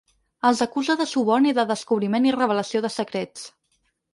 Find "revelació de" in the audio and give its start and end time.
2.39-2.95